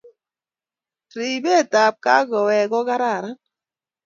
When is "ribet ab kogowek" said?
1.17-2.65